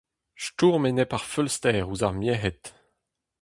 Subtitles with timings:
[0.45, 2.61] Stourm enep ar feulster ouzh ar merc'hed.